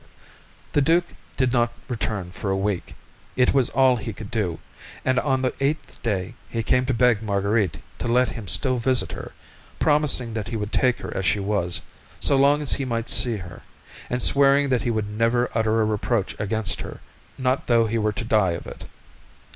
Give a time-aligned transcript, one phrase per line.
[0.71, 2.95] The duke did not return for a week;
[3.35, 4.57] it was all he could do,
[5.05, 9.11] and on the eighth day he came to beg Marguerite to let him still visit
[9.11, 9.31] her,
[9.77, 11.81] promising that he would take her as she was,
[12.19, 13.61] so long as he might see her,
[14.09, 16.99] and swearing that he would never utter a reproach against her,
[17.37, 18.85] not though he were to die of it.